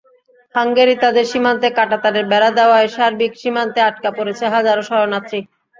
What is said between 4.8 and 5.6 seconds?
শরণার্থী।